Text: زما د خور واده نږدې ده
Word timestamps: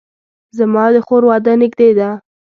زما 0.57 0.85
د 0.93 0.95
خور 1.05 1.23
واده 1.29 1.53
نږدې 1.61 1.89
ده 1.99 2.09